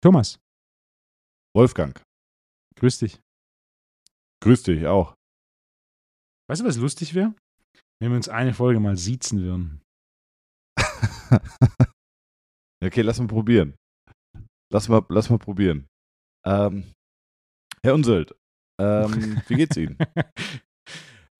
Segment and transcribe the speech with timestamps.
[0.00, 0.38] Thomas,
[1.54, 2.00] Wolfgang,
[2.76, 3.20] grüß dich.
[4.42, 5.14] grüß dich auch.
[6.48, 7.34] Weißt du, was lustig wäre?
[8.00, 9.82] Wenn wir uns eine Folge mal siezen würden.
[12.82, 13.76] okay, lass mal probieren.
[14.72, 15.88] Lass mal, lass mal probieren.
[16.46, 16.92] Ähm,
[17.82, 18.34] Herr Unseld,
[18.80, 19.98] ähm, wie geht's Ihnen?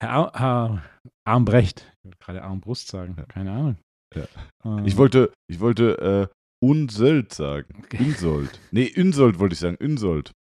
[0.01, 0.83] Herr, Herr
[1.27, 3.77] Armbrecht, ich wollte gerade Armbrust sagen, keine Ahnung.
[4.15, 4.27] Ja.
[4.65, 7.85] Ähm, Ich wollte, ich wollte äh, Unseld sagen.
[7.97, 8.59] Unsold.
[8.71, 9.77] Nee, Unsold wollte ich sagen.
[9.79, 10.31] Unsold.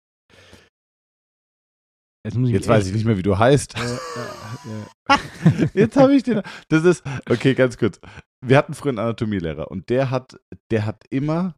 [2.24, 3.76] jetzt muss ich Jetzt weiß ich nicht mehr, wie du heißt.
[3.76, 6.42] Äh, äh, äh, Jetzt habe ich den.
[6.68, 7.04] Das ist.
[7.28, 8.00] Okay, ganz kurz.
[8.44, 10.40] Wir hatten früher einen Anatomielehrer und der hat,
[10.70, 11.54] der hat immer.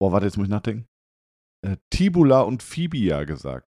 [0.00, 0.86] Boah, warte, jetzt muss ich nachdenken.
[1.90, 3.68] Tibula und Fibia gesagt.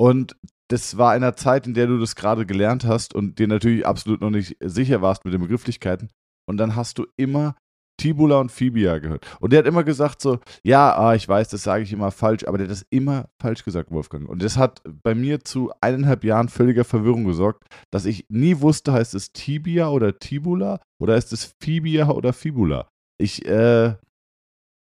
[0.00, 0.36] Und
[0.68, 3.86] das war in einer Zeit, in der du das gerade gelernt hast und dir natürlich
[3.86, 6.10] absolut noch nicht sicher warst mit den Begrifflichkeiten.
[6.46, 7.56] Und dann hast du immer
[7.98, 9.26] Tibula und Fibia gehört.
[9.40, 12.44] Und der hat immer gesagt so, ja, ah, ich weiß, das sage ich immer falsch,
[12.46, 14.28] aber der hat das immer falsch gesagt, Wolfgang.
[14.28, 18.92] Und das hat bei mir zu eineinhalb Jahren völliger Verwirrung gesorgt, dass ich nie wusste,
[18.92, 22.88] heißt es Tibia oder Tibula oder heißt es Fibia oder Fibula.
[23.20, 23.96] Ich, äh,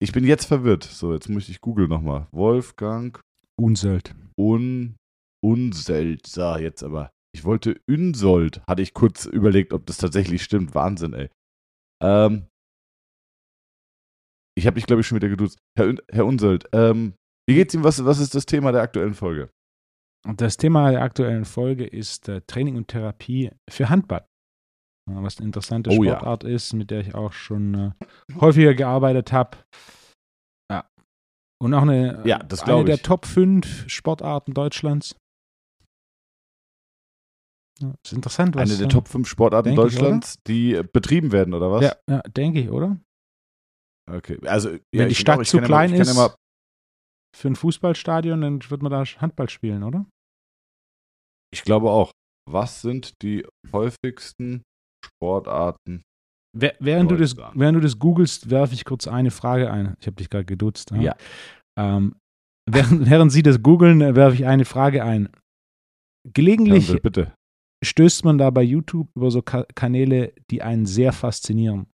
[0.00, 0.82] ich bin jetzt verwirrt.
[0.84, 2.26] So, jetzt muss ich googeln nochmal.
[2.32, 3.18] Wolfgang
[3.58, 4.14] Unsold.
[4.36, 4.96] Un
[5.46, 6.26] Unselt.
[6.26, 7.10] So, jetzt aber.
[7.34, 10.74] Ich wollte Unsold, hatte ich kurz überlegt, ob das tatsächlich stimmt.
[10.74, 11.28] Wahnsinn, ey.
[12.02, 12.46] Ähm,
[14.58, 15.58] ich habe mich, glaube ich, schon wieder geduzt.
[15.78, 17.14] Herr, Herr Unsold, ähm,
[17.48, 17.84] wie geht's Ihnen?
[17.84, 19.50] Was, was ist das Thema der aktuellen Folge?
[20.36, 24.26] Das Thema der aktuellen Folge ist äh, Training und Therapie für Handball.
[25.08, 26.14] Ja, was eine interessante Oh ja.
[26.14, 27.90] Sportart ist, mit der ich auch schon äh,
[28.40, 29.58] häufiger gearbeitet habe.
[30.72, 30.88] Ja.
[31.62, 32.98] Und auch eine, Ja, das eine glaub der.
[32.98, 35.14] Top 5 Sportarten Deutschlands.
[37.80, 38.70] Ja, ist interessant, was.
[38.70, 41.82] Eine der äh, Top 5 Sportarten denke ich, Deutschlands, die äh, betrieben werden, oder was?
[41.82, 42.98] Ja, ja denke ich, oder?
[44.10, 44.38] Okay.
[44.46, 46.34] Also, ja, Wenn die Stadt zu ja klein kann ist, Ja mal,
[47.36, 50.06] für ein Fußballstadion, dann wird man da Handball spielen, oder?
[51.52, 52.10] ich glaube auch.
[52.48, 54.62] Was sind die häufigsten
[55.04, 56.02] Sportarten?
[56.56, 59.96] Wer- Während du, das, während du das googelst, werfe ich kurz eine Frage ein.
[60.00, 60.92] Ich habe dich gerade geduzt.
[60.92, 61.16] Ja.
[61.76, 62.14] Ähm,
[62.70, 65.28] während, während Sie das googeln, werfe ich eine Frage ein.
[66.32, 67.34] Gelegentlich Unseld, bitte.
[67.84, 71.86] Stößt man da bei YouTube über so Ka Kanäle, die einen sehr faszinieren.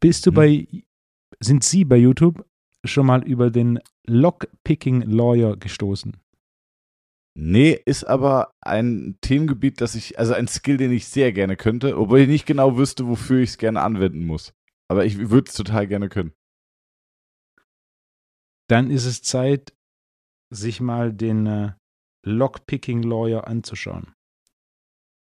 [0.00, 0.34] Bist du Hm.
[0.34, 0.66] bei,
[1.40, 2.44] sind Sie bei YouTube
[2.84, 6.16] schon mal über den Lockpicking Lawyer gestoßen?
[7.38, 11.96] Nee, ist aber ein Themengebiet, das ich, also ein Skill, den ich sehr gerne könnte,
[11.96, 14.52] obwohl ich nicht genau wüsste, wofür ich es gerne anwenden muss.
[14.90, 16.32] Aber ich würde es total gerne können.
[18.68, 19.72] Dann ist es Zeit,
[20.52, 21.72] sich mal den äh,
[22.26, 24.12] Lockpicking Lawyer anzuschauen.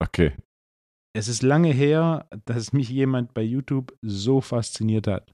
[0.02, 0.36] Okay.
[1.16, 5.32] Es ist lange her, dass mich jemand bei YouTube so fasziniert hat.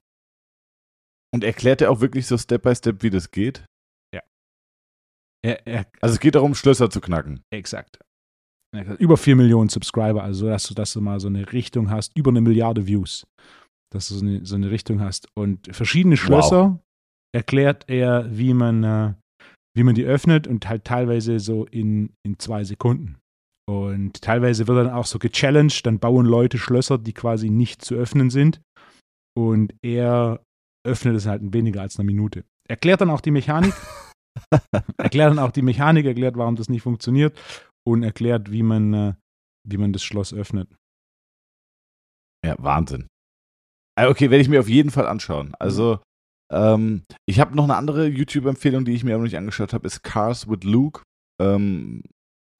[1.34, 3.64] Und erklärt er auch wirklich so Step by Step, wie das geht?
[5.46, 7.40] Er, er, Also es geht darum, Schlösser zu knacken.
[7.52, 8.00] exakt.
[8.74, 12.16] Er Über 4 Millionen Subscriber, also dass du, dass du mal so eine Richtung hast,
[12.16, 13.24] über eine Milliarde Views.
[13.92, 15.28] Dass du so eine, so eine Richtung hast.
[15.38, 16.80] Und verschiedene Schlösser
[17.32, 19.14] erklärt er, wie man, äh,
[19.76, 23.18] wie man die öffnet und halt teilweise so in, in zwei Sekunden.
[23.68, 27.94] Und teilweise wird dann auch so gechallenged, dann bauen Leute Schlösser, die quasi nicht zu
[27.96, 28.60] öffnen sind.
[29.36, 30.40] Und er
[30.86, 32.44] öffnet es halt in weniger als einer Minute.
[32.68, 33.74] Erklärt dann auch die Mechanik,
[34.98, 37.36] erklärt dann auch die Mechanik, erklärt, warum das nicht funktioniert
[37.86, 39.14] und erklärt, wie man, äh,
[39.66, 40.68] wie man das Schloss öffnet.
[42.44, 43.08] Ja, Wahnsinn.
[43.98, 45.54] Ah, Okay, werde ich mir auf jeden Fall anschauen.
[45.58, 46.00] Also,
[46.52, 49.86] ähm, ich habe noch eine andere YouTube-Empfehlung, die ich mir aber noch nicht angeschaut habe,
[49.86, 51.02] ist Cars with Luke.
[51.40, 52.02] Ähm,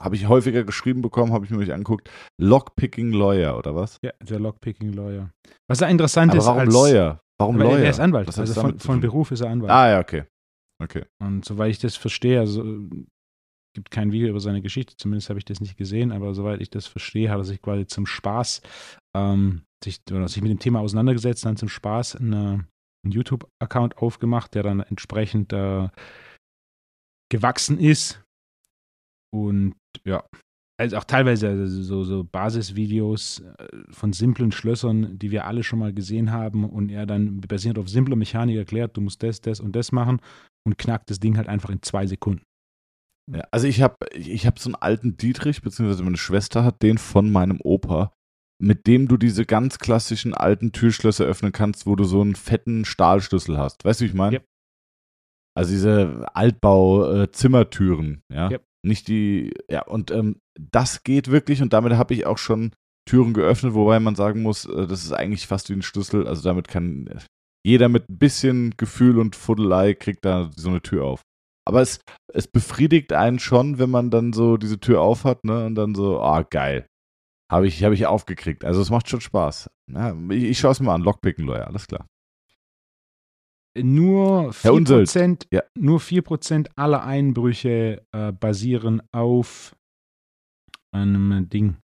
[0.00, 2.10] habe ich häufiger geschrieben bekommen, habe ich mir nicht angeguckt.
[2.38, 3.98] Lockpicking Lawyer, oder was?
[4.02, 5.30] Ja, der Lockpicking Lawyer.
[5.68, 7.20] Was ja interessant Aber ist, warum als, Lawyer?
[7.38, 7.78] Warum Lawyer?
[7.80, 8.28] er ist Anwalt.
[8.28, 9.00] Was Also von, von?
[9.00, 9.70] Beruf ist er Anwalt.
[9.70, 10.24] Ah, ja, okay.
[10.82, 11.04] Okay.
[11.18, 12.62] Und soweit ich das verstehe, also
[13.76, 16.70] gibt kein Video über seine Geschichte, zumindest habe ich das nicht gesehen, aber soweit ich
[16.70, 18.62] das verstehe, hat er sich quasi zum Spaß
[19.14, 22.66] ähm, sich, oder sich mit dem Thema auseinandergesetzt, dann zum Spaß eine,
[23.04, 25.88] einen YouTube-Account aufgemacht, der dann entsprechend äh,
[27.30, 28.22] gewachsen ist.
[29.44, 29.74] Und
[30.04, 30.24] ja,
[30.78, 35.78] also auch teilweise also so, so Basisvideos äh, von simplen Schlössern, die wir alle schon
[35.78, 39.60] mal gesehen haben und er dann basierend auf simpler Mechanik erklärt, du musst das, das
[39.60, 40.20] und das machen
[40.66, 42.42] und knackt das Ding halt einfach in zwei Sekunden.
[43.32, 46.98] Ja, also ich habe ich hab so einen alten Dietrich, beziehungsweise meine Schwester hat den
[46.98, 48.12] von meinem Opa,
[48.62, 52.84] mit dem du diese ganz klassischen alten Türschlösser öffnen kannst, wo du so einen fetten
[52.84, 53.84] Stahlschlüssel hast.
[53.84, 54.36] Weißt du, wie ich meine?
[54.36, 54.46] Yep.
[55.56, 58.50] Also diese Altbau-Zimmertüren, ja.
[58.50, 58.64] Yep.
[58.86, 62.72] Nicht die, ja, und ähm, das geht wirklich und damit habe ich auch schon
[63.06, 66.26] Türen geöffnet, wobei man sagen muss, äh, das ist eigentlich fast wie ein Schlüssel.
[66.26, 67.08] Also damit kann
[67.64, 71.22] jeder mit ein bisschen Gefühl und Fuddelei kriegt da so eine Tür auf.
[71.66, 72.00] Aber es,
[72.32, 75.66] es befriedigt einen schon, wenn man dann so diese Tür aufhat, ne?
[75.66, 76.86] Und dann so, ah, oh, geil.
[77.50, 78.64] Habe ich, hab ich aufgekriegt.
[78.64, 79.68] Also es macht schon Spaß.
[79.92, 81.02] Ja, ich, ich schaue es mir an.
[81.02, 82.06] Lockpicken, Lawyer, alles klar.
[83.82, 85.62] Nur 4%, ja.
[85.76, 89.76] nur 4% aller Einbrüche äh, basieren auf
[90.92, 91.76] einem Ding.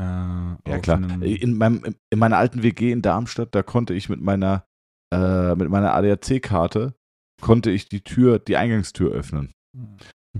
[0.00, 0.98] Äh, ja, klar.
[1.22, 4.66] In, meinem, in meiner alten WG in Darmstadt, da konnte ich mit meiner,
[5.12, 6.94] äh, mit meiner ADAC-Karte
[7.40, 9.52] konnte ich die Tür, die Eingangstür öffnen.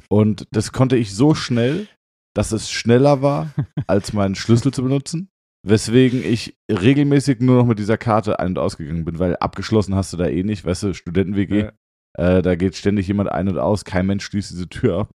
[0.08, 1.88] Und das konnte ich so schnell,
[2.34, 3.52] dass es schneller war,
[3.86, 5.30] als meinen Schlüssel zu benutzen.
[5.68, 10.12] Weswegen ich regelmäßig nur noch mit dieser Karte ein- und ausgegangen bin, weil abgeschlossen hast
[10.12, 11.58] du da eh nicht, weißt du, Studenten-WG.
[11.58, 11.72] Ja.
[12.16, 15.10] Äh, da geht ständig jemand ein und aus, kein Mensch schließt diese Tür ab.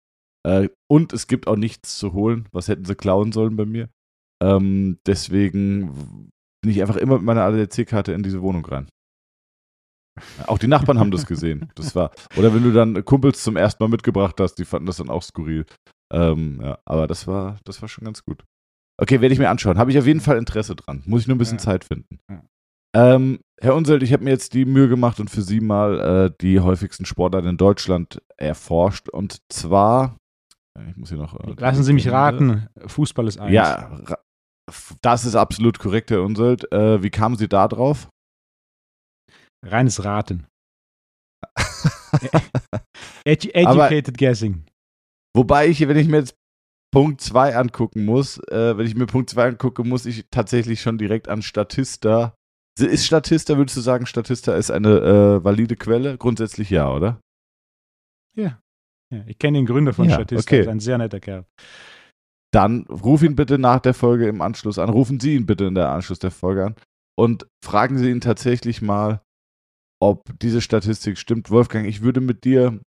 [0.44, 2.48] Äh, und es gibt auch nichts zu holen.
[2.50, 3.90] Was hätten sie klauen sollen bei mir?
[4.42, 6.30] Ähm, deswegen
[6.62, 8.88] bin ich einfach immer mit meiner ADAC-Karte in diese Wohnung rein.
[10.48, 11.70] Auch die Nachbarn haben das gesehen.
[11.76, 14.96] Das war, oder wenn du dann Kumpels zum ersten Mal mitgebracht hast, die fanden das
[14.96, 15.64] dann auch skurril.
[16.12, 18.42] Ähm, ja, aber das war, das war schon ganz gut.
[19.00, 19.78] Okay, werde ich mir anschauen.
[19.78, 21.02] Habe ich auf jeden Fall Interesse dran.
[21.06, 21.64] Muss ich nur ein bisschen ja.
[21.64, 22.18] Zeit finden.
[22.28, 22.42] Ja.
[22.94, 26.36] Ähm, Herr Unselt, ich habe mir jetzt die Mühe gemacht und für Sie mal äh,
[26.40, 29.08] die häufigsten Sportarten in Deutschland erforscht.
[29.08, 30.16] Und zwar,
[30.88, 31.34] ich muss hier noch.
[31.40, 33.52] Äh, Lassen Sie mich raten, Fußball ist eins.
[33.52, 34.02] Ja,
[35.00, 36.70] das ist absolut korrekt, Herr Unselt.
[36.72, 38.08] Äh, wie kamen Sie da drauf?
[39.64, 40.46] Reines Raten.
[43.24, 44.64] Edu educated Aber, guessing.
[45.34, 46.36] Wobei ich, wenn ich mir jetzt
[46.92, 50.98] Punkt 2 angucken muss, äh, wenn ich mir Punkt 2 angucke, muss ich tatsächlich schon
[50.98, 52.34] direkt an Statista.
[52.78, 56.16] Ist Statista, würdest du sagen, Statista ist eine äh, valide Quelle?
[56.18, 57.20] Grundsätzlich ja, oder?
[58.36, 58.60] Ja.
[59.12, 60.60] ja ich kenne den Gründer von ja, Statista, okay.
[60.62, 61.44] ist ein sehr netter Kerl.
[62.52, 64.88] Dann ruf ihn bitte nach der Folge im Anschluss an.
[64.88, 66.74] Rufen Sie ihn bitte in der Anschluss der Folge an
[67.16, 69.20] und fragen Sie ihn tatsächlich mal,
[70.02, 71.50] ob diese Statistik stimmt.
[71.50, 72.80] Wolfgang, ich würde mit dir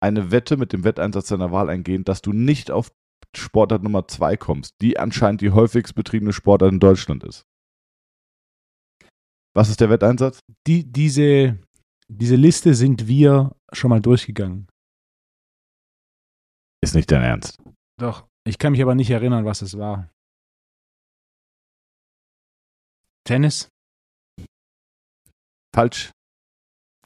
[0.00, 2.90] eine Wette mit dem Wetteinsatz deiner Wahl eingehen, dass du nicht auf
[3.36, 7.44] Sportart Nummer 2 kommst, die anscheinend die häufigst betriebene Sportart in Deutschland ist.
[9.54, 10.40] Was ist der Wetteinsatz?
[10.66, 11.58] Die, diese,
[12.08, 14.68] diese Liste sind wir schon mal durchgegangen.
[16.82, 17.62] Ist nicht dein Ernst.
[17.98, 18.26] Doch.
[18.44, 20.10] Ich kann mich aber nicht erinnern, was es war.
[23.24, 23.68] Tennis?
[25.74, 26.10] Falsch.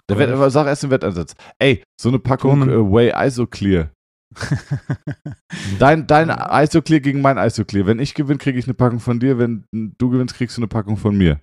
[0.08, 1.34] Der Wett, sag erst den Wetteinsatz.
[1.58, 3.92] Ey, so eine Packung äh, Way Isoclear.
[5.78, 7.86] dein dein Isoclear gegen mein Isoclear.
[7.86, 9.38] Wenn ich gewinne, kriege ich eine Packung von dir.
[9.38, 11.40] Wenn du gewinnst, kriegst du eine Packung von mir.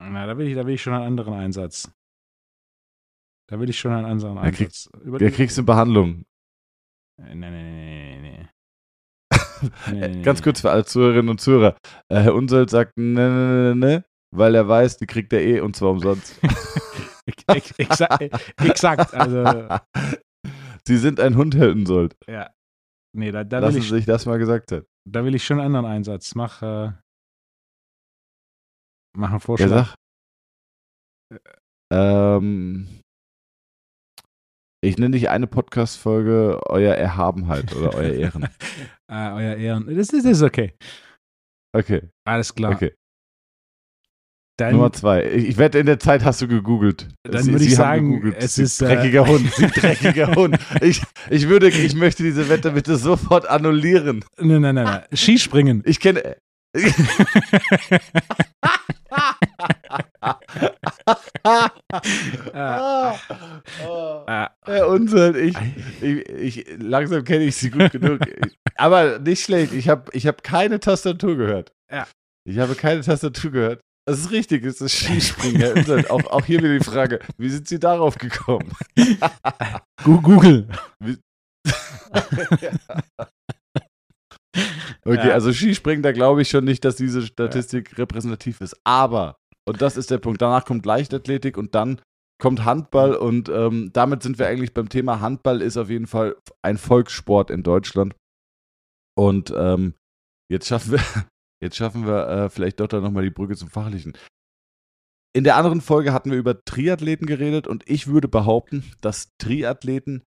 [0.00, 1.90] Na, da will ich, da will ich schon einen anderen Einsatz.
[3.48, 4.88] Da will ich schon einen anderen Einsatz.
[4.92, 6.24] Da, krieg, da kriegst du eine Behandlung.
[7.20, 8.48] Nee, nee, nee, nee.
[9.90, 11.76] nee, nee Ganz kurz für alle Zuhörerinnen und Zuhörer.
[12.08, 15.60] Äh, Herr Unselt sagt ne, ne, ne, ne, weil er weiß, die kriegt er eh
[15.60, 16.38] und zwar umsonst.
[18.58, 19.68] exakt, also.
[20.88, 22.16] Sie sind ein Hund, Herr Unsold.
[22.26, 22.50] Ja.
[23.14, 24.86] Nee, da, da Lassen will ich, Sie sich das mal gesagt haben.
[25.06, 26.34] Da will ich schon einen anderen Einsatz.
[26.34, 26.92] Mach, äh,
[29.14, 29.94] mach einen Vorschlag.
[31.30, 33.02] Ja, ähm,
[34.82, 38.48] ich nenne dich eine Podcast-Folge Euer Erhabenheit oder Euer Ehren.
[39.08, 39.88] ah, euer Ehren.
[39.88, 40.74] Das ist, das ist okay.
[41.76, 42.08] Okay.
[42.26, 42.72] Alles klar.
[42.72, 42.94] Okay.
[44.58, 45.24] Dann, Nummer zwei.
[45.24, 47.06] Ich, wette, in der Zeit hast du gegoogelt.
[47.22, 48.82] Dann Sie, würde ich sagen, es ist.
[48.82, 49.54] Äh, dreckiger äh, Hund.
[49.54, 50.58] Sie dreckiger Hund.
[50.80, 51.00] Ich,
[51.30, 54.24] ich, würde, ich möchte diese Wette bitte sofort annullieren.
[54.36, 54.84] Nein, nein, nein.
[54.84, 55.02] nein.
[55.14, 55.84] Skispringen.
[55.86, 56.36] Ich kenne.
[62.52, 63.14] ah,
[64.26, 65.56] ah, Herr Unseld, ich,
[66.00, 68.20] ich, ich, langsam kenne ich sie gut genug.
[68.76, 71.72] Aber nicht schlecht, ich habe ich hab keine Tastatur gehört.
[71.90, 72.06] Ja.
[72.44, 73.80] Ich habe keine Tastatur gehört.
[74.08, 76.10] Das ist richtig, es ist Skispringen, Herr.
[76.10, 78.72] Auch, auch hier wieder die Frage, wie sind Sie darauf gekommen?
[80.02, 80.66] Google.
[85.04, 85.34] Okay, ja.
[85.34, 87.98] also Skispringen, da glaube ich schon nicht, dass diese Statistik ja.
[87.98, 88.76] repräsentativ ist.
[88.84, 89.36] Aber,
[89.66, 92.00] und das ist der Punkt, danach kommt Leichtathletik und dann
[92.42, 96.36] kommt Handball und ähm, damit sind wir eigentlich beim Thema Handball ist auf jeden Fall
[96.62, 98.16] ein Volkssport in Deutschland.
[99.16, 99.94] Und ähm,
[100.50, 101.00] jetzt schaffen wir,
[101.62, 104.16] jetzt schaffen wir äh, vielleicht doch dann nochmal die Brücke zum Fachlichen.
[105.36, 110.22] In der anderen Folge hatten wir über Triathleten geredet und ich würde behaupten, dass Triathleten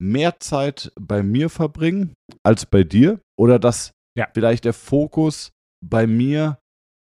[0.00, 2.14] mehr Zeit bei mir verbringen
[2.44, 4.28] als bei dir oder dass ja.
[4.32, 5.50] vielleicht der Fokus
[5.84, 6.58] bei mir,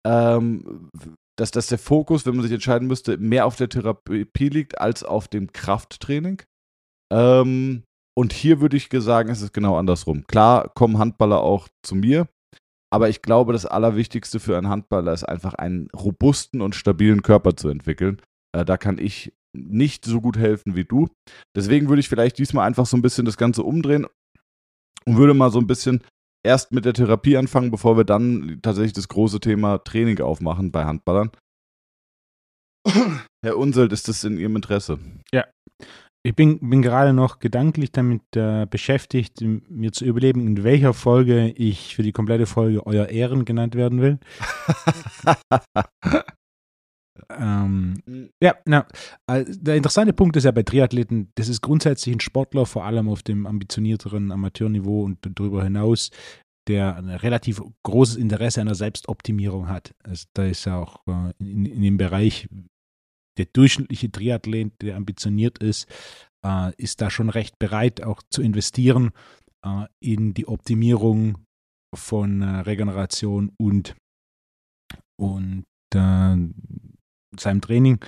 [0.08, 0.90] ähm,
[1.38, 5.04] dass, dass der Fokus, wenn man sich entscheiden müsste, mehr auf der Therapie liegt als
[5.04, 6.42] auf dem Krafttraining.
[7.14, 7.84] Ähm,
[8.18, 10.26] Und hier würde ich sagen, ist es genau andersrum.
[10.28, 12.28] Klar kommen Handballer auch zu mir,
[12.92, 17.56] aber ich glaube, das Allerwichtigste für einen Handballer ist einfach einen robusten und stabilen Körper
[17.56, 18.22] zu entwickeln.
[18.56, 21.10] Äh, da kann ich nicht so gut helfen wie du.
[21.56, 24.08] Deswegen würde ich vielleicht diesmal einfach so ein bisschen das Ganze umdrehen
[25.06, 26.04] und würde mal so ein bisschen
[26.46, 30.86] erst mit der Therapie anfangen, bevor wir dann tatsächlich das große Thema Training aufmachen bei
[30.86, 31.32] Handballern.
[33.44, 35.00] Herr Unselt, ist das in Ihrem Interesse?
[35.32, 35.46] Ja.
[36.24, 41.50] Ich bin, bin gerade noch gedanklich damit äh, beschäftigt, mir zu überlegen, in welcher Folge
[41.50, 44.20] ich für die komplette Folge Euer Ehren genannt werden will.
[47.36, 48.30] ähm, hm.
[48.42, 48.86] ja, na,
[49.28, 53.24] der interessante Punkt ist ja bei Triathleten, das ist grundsätzlich ein Sportler, vor allem auf
[53.24, 56.12] dem ambitionierteren Amateurniveau und darüber hinaus,
[56.68, 59.96] der ein relativ großes Interesse an der Selbstoptimierung hat.
[60.04, 62.48] Also da ist ja auch äh, in, in dem Bereich
[63.38, 65.88] der durchschnittliche Triathlet, der ambitioniert ist,
[66.46, 69.12] äh, ist da schon recht bereit, auch zu investieren
[69.66, 71.46] äh, in die Optimierung
[71.96, 73.96] von äh, Regeneration und,
[75.20, 76.36] und äh,
[77.40, 78.00] seinem Training.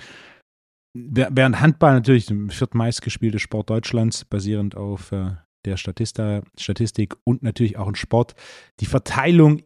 [0.96, 5.32] Während Handball natürlich der viertmeistgespielte Sport Deutschlands, basierend auf äh,
[5.64, 8.34] der Statista, Statistik und natürlich auch ein Sport.
[8.80, 9.62] Die Verteilung,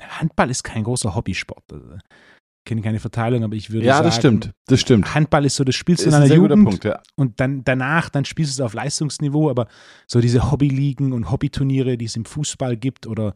[0.00, 1.72] Handball ist kein großer Hobbysport.
[1.72, 1.98] Also,
[2.64, 4.04] kenne keine Verteilung, aber ich würde ja, sagen.
[4.04, 4.50] Ja, das stimmt.
[4.66, 5.14] Das stimmt.
[5.14, 7.00] Handball ist so, das spielst du in einer Jugend Punkt, ja.
[7.16, 9.66] und dann danach, dann spielst du es auf Leistungsniveau, aber
[10.06, 13.34] so diese Hobbyligen und Hobbyturniere, die es im Fußball gibt oder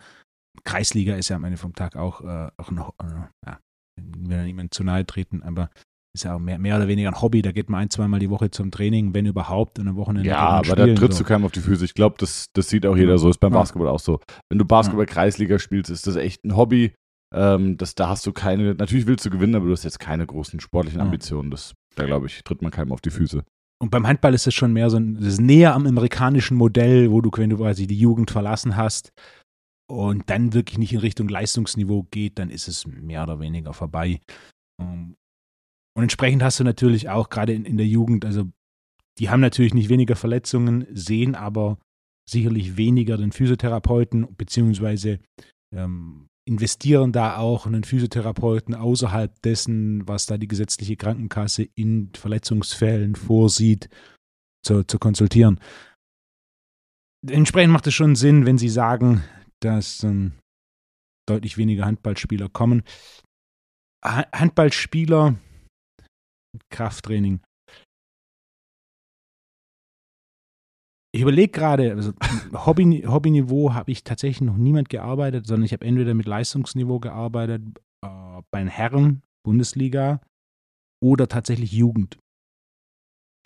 [0.64, 3.58] Kreisliga ist ja am Ende vom Tag auch, äh, auch noch, äh, ja,
[3.96, 5.70] will niemand zu nahe treten, aber
[6.16, 7.42] ist ja auch mehr, mehr oder weniger ein Hobby.
[7.42, 10.28] Da geht man ein, zweimal die Woche zum Training, wenn überhaupt, und am Wochenende.
[10.28, 11.24] Ja, aber spielen, da trittst so.
[11.24, 11.84] du keinem auf die Füße.
[11.84, 13.28] Ich glaube, das, das sieht auch jeder so.
[13.28, 13.52] Ist beim.
[13.52, 14.20] Basketball auch so.
[14.50, 16.94] Wenn du Basketball-Kreisliga spielst, ist das echt ein Hobby.
[17.34, 20.26] Ähm, das, da hast du keine, natürlich willst du gewinnen, aber du hast jetzt keine
[20.26, 21.50] großen sportlichen Ambitionen.
[21.50, 23.42] Das, da glaube ich, tritt man keinem auf die Füße.
[23.78, 27.10] Und beim Handball ist es schon mehr so ein, das ist näher am amerikanischen Modell,
[27.10, 29.12] wo du, wenn du quasi die Jugend verlassen hast
[29.90, 34.20] und dann wirklich nicht in Richtung Leistungsniveau geht, dann ist es mehr oder weniger vorbei.
[34.80, 35.16] Ähm,
[35.94, 38.50] und entsprechend hast du natürlich auch gerade in, in der Jugend, also
[39.18, 41.78] die haben natürlich nicht weniger Verletzungen, sehen aber
[42.28, 45.20] sicherlich weniger den Physiotherapeuten, beziehungsweise
[45.74, 53.16] ähm, investieren da auch einen Physiotherapeuten außerhalb dessen, was da die gesetzliche Krankenkasse in Verletzungsfällen
[53.16, 53.88] vorsieht,
[54.64, 55.60] zu, zu konsultieren.
[57.28, 59.24] Entsprechend macht es schon Sinn, wenn Sie sagen,
[59.60, 60.32] dass ähm,
[61.28, 62.82] deutlich weniger Handballspieler kommen.
[64.04, 65.36] Handballspieler
[66.70, 67.40] Krafttraining.
[71.16, 72.12] Ich überlege gerade, also
[72.52, 77.62] Hobby, Hobbyniveau habe ich tatsächlich noch niemand gearbeitet, sondern ich habe entweder mit Leistungsniveau gearbeitet
[78.04, 78.08] äh,
[78.50, 80.20] bei den Herren, Bundesliga
[81.02, 82.18] oder tatsächlich Jugend.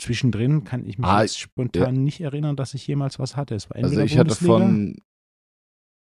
[0.01, 2.01] Zwischendrin kann ich mich ah, jetzt spontan ja.
[2.01, 3.55] nicht erinnern, dass ich jemals was hatte.
[3.55, 4.97] Es war also ich hatte von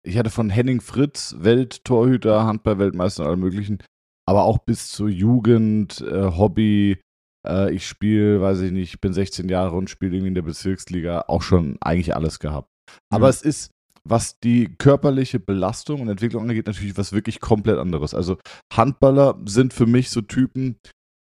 [0.03, 3.79] ich hatte von Henning Fritz, Welttorhüter, Handball-Weltmeister und allem möglichen,
[4.27, 7.01] aber auch bis zur Jugend, äh, Hobby.
[7.45, 10.41] Äh, ich spiele, weiß ich nicht, ich bin 16 Jahre und spiele irgendwie in der
[10.41, 12.69] Bezirksliga, auch schon eigentlich alles gehabt.
[13.11, 13.31] Aber mhm.
[13.31, 13.71] es ist,
[14.07, 18.13] was die körperliche Belastung und Entwicklung angeht, natürlich was wirklich komplett anderes.
[18.13, 18.37] Also
[18.71, 20.77] Handballer sind für mich so Typen,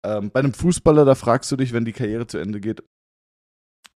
[0.07, 2.83] ähm, bei einem Fußballer, da fragst du dich, wenn die Karriere zu Ende geht,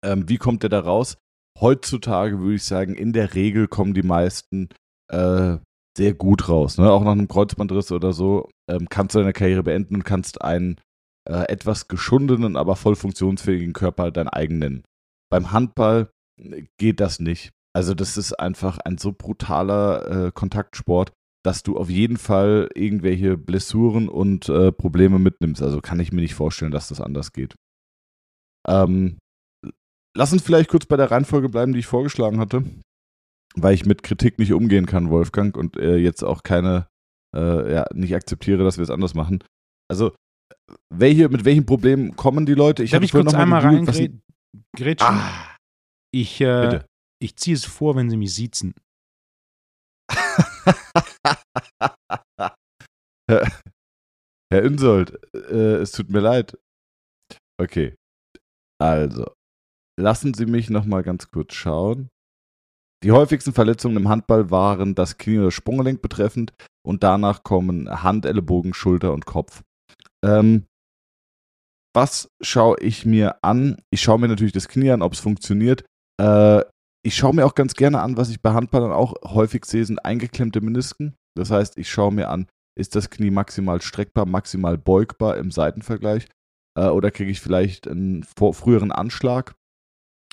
[0.04, 1.18] ähm, wie kommt der da raus?
[1.60, 4.70] Heutzutage würde ich sagen, in der Regel kommen die meisten
[5.12, 5.58] äh,
[5.98, 6.78] sehr gut raus.
[6.78, 6.90] Ne?
[6.90, 10.80] Auch nach einem Kreuzbandriss oder so ähm, kannst du deine Karriere beenden und kannst einen
[11.30, 14.84] äh, etwas geschundenen, aber voll funktionsfähigen Körper dein eigen nennen.
[15.30, 16.10] Beim Handball
[16.42, 17.52] äh, geht das nicht.
[17.74, 21.12] Also das ist einfach ein so brutaler äh, Kontaktsport,
[21.46, 25.62] dass du auf jeden Fall irgendwelche Blessuren und äh, Probleme mitnimmst.
[25.62, 27.56] Also kann ich mir nicht vorstellen, dass das anders geht.
[28.68, 29.20] Ähm,
[30.18, 32.64] lass uns vielleicht kurz bei der Reihenfolge bleiben, die ich vorgeschlagen hatte
[33.56, 36.88] weil ich mit Kritik nicht umgehen kann, Wolfgang, und äh, jetzt auch keine,
[37.36, 39.44] äh, ja, nicht akzeptiere, dass wir es anders machen.
[39.90, 40.16] Also,
[40.94, 42.84] welche, mit welchen Problemen kommen die Leute?
[42.84, 44.22] Ich habe ich kurz einmal reingrätschen.
[45.00, 45.56] Ah,
[46.14, 46.84] ich, äh,
[47.22, 48.74] ich ziehe es vor, wenn sie mich siezen.
[54.52, 56.58] Herr Insold, äh, es tut mir leid.
[57.60, 57.96] Okay.
[58.82, 59.32] Also,
[60.00, 62.10] lassen Sie mich noch mal ganz kurz schauen.
[63.04, 66.54] Die häufigsten Verletzungen im Handball waren das Knie- oder Sprunggelenk betreffend
[66.86, 69.64] und danach kommen Hand, Ellenbogen, Schulter und Kopf.
[70.24, 70.66] Ähm,
[71.96, 73.78] was schaue ich mir an?
[73.92, 75.84] Ich schaue mir natürlich das Knie an, ob es funktioniert.
[76.22, 76.64] Äh,
[77.04, 80.04] ich schaue mir auch ganz gerne an, was ich bei Handballern auch häufig sehe, sind
[80.06, 81.16] eingeklemmte Menisken.
[81.38, 86.28] Das heißt, ich schaue mir an, ist das Knie maximal streckbar, maximal beugbar im Seitenvergleich?
[86.78, 89.56] Äh, oder kriege ich vielleicht einen früheren Anschlag?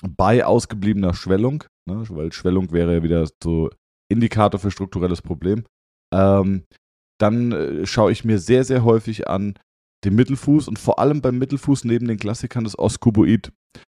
[0.05, 3.69] bei ausgebliebener Schwellung, ne, weil Schwellung wäre ja wieder so
[4.11, 5.65] Indikator für strukturelles Problem.
[6.13, 6.63] Ähm,
[7.19, 9.57] dann äh, schaue ich mir sehr, sehr häufig an
[10.05, 13.51] den Mittelfuß und vor allem beim Mittelfuß neben den Klassikern das Oskuboid.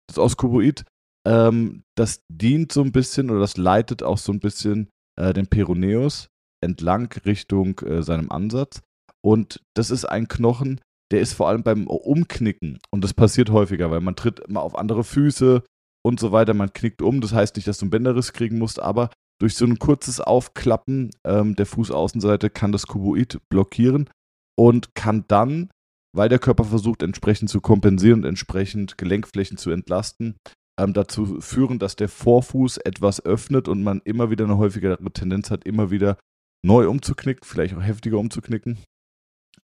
[0.07, 0.85] Das Oskuboid,
[1.27, 5.47] ähm, das dient so ein bisschen oder das leitet auch so ein bisschen äh, den
[5.47, 6.27] Peroneus
[6.63, 8.81] entlang Richtung äh, seinem Ansatz.
[9.23, 10.79] Und das ist ein Knochen,
[11.11, 12.79] der ist vor allem beim Umknicken.
[12.91, 15.63] Und das passiert häufiger, weil man tritt immer auf andere Füße
[16.05, 16.53] und so weiter.
[16.53, 17.21] Man knickt um.
[17.21, 19.09] Das heißt nicht, dass du einen Bänderriss kriegen musst, aber
[19.39, 24.09] durch so ein kurzes Aufklappen ähm, der Fußaußenseite kann das Kuboid blockieren
[24.57, 25.69] und kann dann,
[26.15, 30.35] weil der Körper versucht, entsprechend zu kompensieren und entsprechend Gelenkflächen zu entlasten,
[30.79, 35.51] ähm, dazu führen, dass der Vorfuß etwas öffnet und man immer wieder eine häufigere Tendenz
[35.51, 36.17] hat, immer wieder
[36.65, 38.77] neu umzuknicken, vielleicht auch heftiger umzuknicken.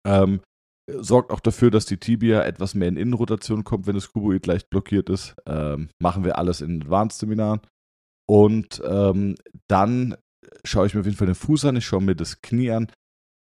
[0.05, 0.41] Ähm,
[0.87, 4.69] sorgt auch dafür, dass die Tibia etwas mehr in Innenrotation kommt, wenn das Kuboid leicht
[4.69, 5.35] blockiert ist.
[5.47, 7.61] Ähm, machen wir alles in Advanced-Seminaren.
[8.33, 9.35] Und ähm,
[9.69, 10.15] dann
[10.65, 12.87] schaue ich mir auf jeden Fall den Fuß an, ich schaue mir das Knie an.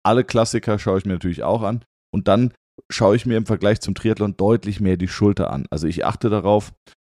[0.04, 1.84] Alle Klassiker schaue ich mir natürlich auch an.
[2.12, 2.52] Und dann
[2.90, 5.66] schaue ich mir im Vergleich zum Triathlon deutlich mehr die Schulter an.
[5.70, 6.72] Also ich achte darauf,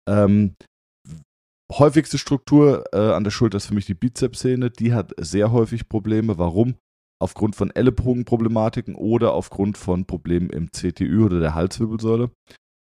[0.07, 0.53] ähm,
[1.71, 4.69] häufigste Struktur äh, an der Schulter ist für mich die Bizepssehne.
[4.69, 6.37] Die hat sehr häufig Probleme.
[6.37, 6.75] Warum?
[7.19, 12.29] Aufgrund von Ellenbogenproblematiken oder aufgrund von Problemen im CTÜ oder der Halswirbelsäule.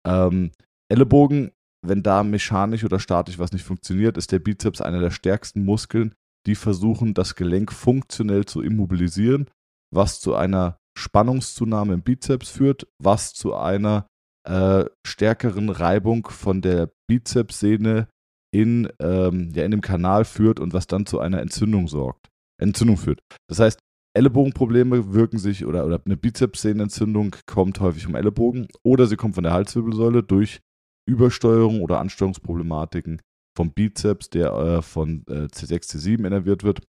[0.06, 0.52] Ähm,
[0.92, 1.52] Ellenbogen,
[1.88, 6.14] wenn da mechanisch oder statisch was nicht funktioniert, ist der Bizeps einer der stärksten Muskeln,
[6.46, 9.50] die versuchen, das Gelenk funktionell zu immobilisieren,
[9.94, 14.08] was zu einer Spannungszunahme im Bizeps führt, was zu einer
[14.48, 18.08] äh, stärkeren Reibung von der Bizepssehne
[18.54, 22.30] in, ähm, ja, in dem Kanal führt und was dann zu einer Entzündung sorgt,
[22.62, 23.20] Entzündung führt.
[23.50, 23.80] Das heißt,
[24.16, 29.44] Ellenbogenprobleme wirken sich oder, oder eine Bizepssehnenentzündung kommt häufig vom Ellenbogen oder sie kommt von
[29.44, 30.62] der Halswirbelsäule durch
[31.08, 33.22] Übersteuerung oder Ansteuerungsproblematiken
[33.56, 36.82] vom Bizeps, der äh, von äh, C6, C7 innerviert wird.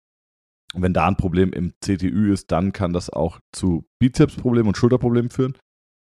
[0.74, 5.30] Wenn da ein Problem im CTÜ ist, dann kann das auch zu Bizepsproblemen und Schulterproblemen
[5.30, 5.56] führen.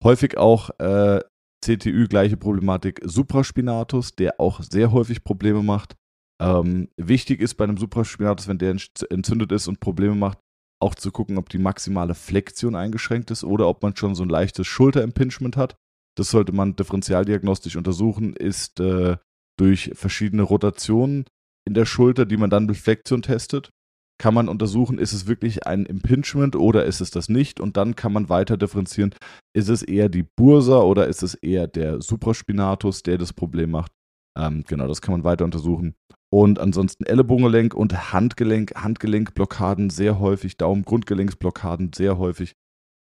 [0.03, 1.21] Häufig auch äh,
[1.65, 5.97] CTÜ gleiche Problematik Supraspinatus, der auch sehr häufig Probleme macht.
[6.41, 8.77] Ähm, wichtig ist bei einem Supraspinatus, wenn der
[9.11, 10.39] entzündet ist und Probleme macht,
[10.81, 14.29] auch zu gucken, ob die maximale Flexion eingeschränkt ist oder ob man schon so ein
[14.29, 15.77] leichtes Schulterimpingement hat.
[16.19, 19.17] Das sollte man differentialdiagnostisch untersuchen, ist äh,
[19.59, 21.25] durch verschiedene Rotationen
[21.67, 23.71] in der Schulter, die man dann mit Flexion testet
[24.19, 27.61] kann man untersuchen, ist es wirklich ein Impingement oder ist es das nicht?
[27.61, 29.15] Und dann kann man weiter differenzieren,
[29.57, 33.93] ist es eher die Bursa oder ist es eher der Supraspinatus, der das Problem macht?
[34.37, 35.95] Ähm, genau, das kann man weiter untersuchen.
[36.31, 42.55] Und ansonsten Ellenbogengelenk und Handgelenk, Handgelenkblockaden sehr häufig, Daumen-Grundgelenksblockaden sehr häufig.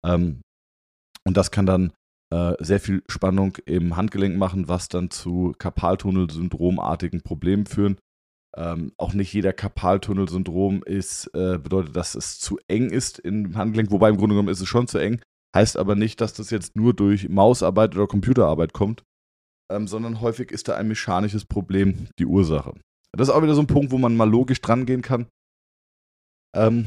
[0.04, 0.42] Ähm,
[1.24, 1.92] und das kann dann
[2.30, 7.98] äh, sehr viel Spannung im Handgelenk machen, was dann zu Karpaltunnelsyndromartigen Problemen führen.
[8.56, 13.90] Ähm, auch nicht jeder Karpaltunnelsyndrom ist, äh, bedeutet, dass es zu eng ist im Handgelenk,
[13.90, 15.20] wobei im Grunde genommen ist es schon zu eng.
[15.54, 19.04] Heißt aber nicht, dass das jetzt nur durch Mausarbeit oder Computerarbeit kommt,
[19.70, 22.74] ähm, sondern häufig ist da ein mechanisches Problem die Ursache.
[23.12, 25.28] Das ist auch wieder so ein Punkt, wo man mal logisch dran gehen kann.
[26.54, 26.86] Ähm,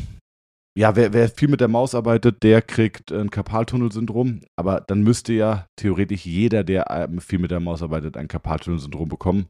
[0.79, 5.33] ja, wer, wer, viel mit der Maus arbeitet, der kriegt ein Karpaltunnelsyndrom, aber dann müsste
[5.33, 9.47] ja theoretisch jeder, der ähm, viel mit der Maus arbeitet, ein Karpaltunnelsyndrom bekommen.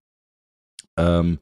[0.99, 1.37] Ähm,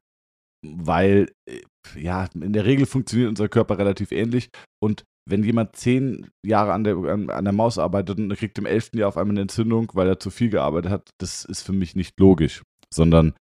[0.62, 1.62] weil äh,
[1.96, 4.50] ja, in der Regel funktioniert unser Körper relativ ähnlich.
[4.84, 8.66] Und wenn jemand zehn Jahre an der, an, an der Maus arbeitet und kriegt im
[8.66, 11.72] elften Jahr auf einmal eine Entzündung, weil er zu viel gearbeitet hat, das ist für
[11.72, 12.62] mich nicht logisch,
[12.94, 13.36] sondern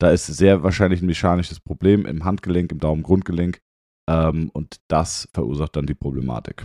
[0.00, 3.60] da ist sehr wahrscheinlich ein mechanisches Problem im Handgelenk, im Daumengrundgelenk
[4.10, 6.64] ähm, und das verursacht dann die Problematik.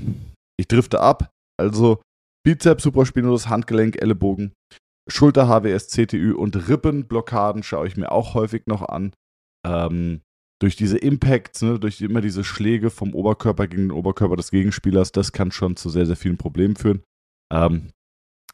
[0.57, 2.01] Ich drifte ab, also
[2.45, 4.53] Bizeps, Supraspinolus, Handgelenk, Ellenbogen,
[5.09, 9.13] Schulter, HWS, CTÜ und Rippenblockaden schaue ich mir auch häufig noch an
[9.65, 10.21] ähm,
[10.61, 15.11] durch diese Impacts, ne, durch immer diese Schläge vom Oberkörper gegen den Oberkörper des Gegenspielers,
[15.11, 17.01] das kann schon zu sehr, sehr vielen Problemen führen.
[17.51, 17.91] Ähm,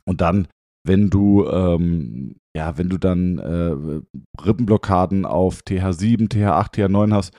[0.08, 0.48] und dann,
[0.88, 7.36] wenn du, ähm, ja, wenn du dann äh, Rippenblockaden auf TH7, TH8, TH9 hast,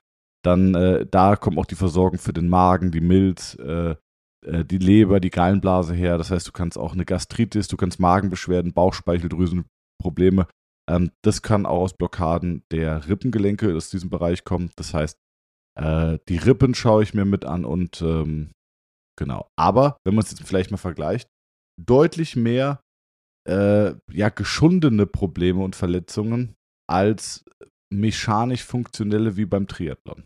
[0.47, 3.97] dann äh, da kommt auch die Versorgung für den Magen, die Milz, äh,
[4.47, 6.19] äh, die Leber, die Gallenblase her.
[6.19, 10.47] Das heißt, du kannst auch eine Gastritis, du kannst Magenbeschwerden, Bauchspeicheldrüsenprobleme
[10.89, 14.71] ähm, das kann auch aus Blockaden der Rippengelenke aus diesem Bereich kommen.
[14.77, 15.19] Das heißt,
[15.79, 18.53] äh, die Rippen schaue ich mir mit an und ähm,
[19.19, 19.49] genau.
[19.59, 21.29] Aber wenn man es jetzt vielleicht mal vergleicht,
[21.81, 22.81] deutlich mehr
[23.49, 26.55] äh, ja, geschundene Probleme und Verletzungen
[26.89, 27.45] als
[27.93, 30.25] mechanisch funktionelle wie beim Triathlon.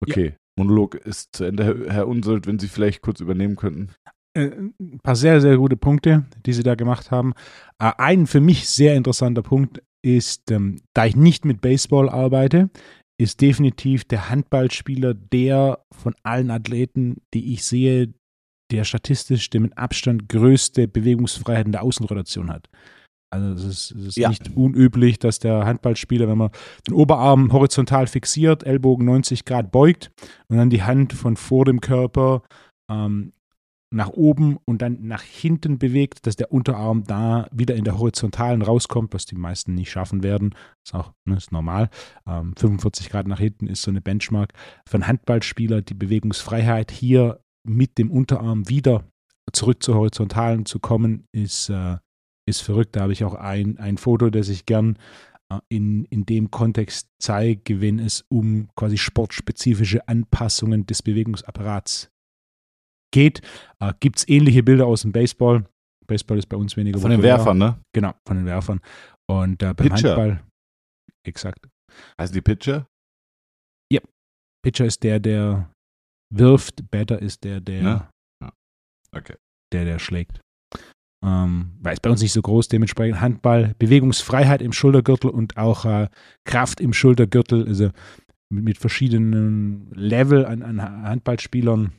[0.00, 0.32] Okay, ja.
[0.58, 3.90] Monolog ist zu Ende, Herr Unseld, wenn Sie vielleicht kurz übernehmen könnten.
[4.36, 7.32] Äh, ein paar sehr, sehr gute Punkte, die Sie da gemacht haben.
[7.78, 12.70] Äh, ein für mich sehr interessanter Punkt ist, ähm, da ich nicht mit Baseball arbeite,
[13.18, 18.12] ist definitiv der Handballspieler der von allen Athleten, die ich sehe,
[18.70, 22.68] der statistisch der mit Abstand größte Bewegungsfreiheit in der Außenrotation hat.
[23.30, 24.28] Also es ist, es ist ja.
[24.28, 26.50] nicht unüblich, dass der Handballspieler, wenn man
[26.86, 30.10] den Oberarm horizontal fixiert, Ellbogen 90 Grad beugt
[30.48, 32.42] und dann die Hand von vor dem Körper
[32.90, 33.32] ähm,
[33.92, 38.62] nach oben und dann nach hinten bewegt, dass der Unterarm da wieder in der Horizontalen
[38.62, 40.54] rauskommt, was die meisten nicht schaffen werden.
[40.84, 41.88] Ist auch ne, ist normal.
[42.26, 44.52] Ähm, 45 Grad nach hinten ist so eine Benchmark.
[44.88, 49.04] Für einen Handballspieler die Bewegungsfreiheit hier mit dem Unterarm wieder
[49.52, 51.96] zurück zur Horizontalen zu kommen, ist, äh,
[52.48, 52.96] ist verrückt.
[52.96, 54.98] Da habe ich auch ein, ein Foto, das ich gern
[55.50, 62.10] äh, in, in dem Kontext zeige, wenn es um quasi sportspezifische Anpassungen des Bewegungsapparats
[63.12, 63.42] geht.
[63.80, 65.66] Äh, Gibt es ähnliche Bilder aus dem Baseball?
[66.06, 67.80] Baseball ist bei uns weniger Von den Werfern, ne?
[67.92, 68.80] Genau, von den Werfern.
[69.28, 70.16] Und äh, beim Pitcher.
[70.16, 70.44] Handball,
[71.26, 71.68] exakt.
[72.16, 72.86] Also die Pitcher?
[73.92, 74.00] Ja.
[74.62, 75.72] Pitcher ist der, der
[76.32, 78.10] wirft, Batter ist der, der, ja.
[78.42, 78.52] Ja.
[79.12, 79.36] Okay.
[79.72, 80.40] der, der schlägt.
[81.24, 85.84] Ähm, weil es bei uns nicht so groß, dementsprechend Handball, Bewegungsfreiheit im Schultergürtel und auch
[85.84, 86.08] äh,
[86.44, 87.90] Kraft im Schultergürtel, also
[88.50, 91.92] mit, mit verschiedenen Level an, an Handballspielern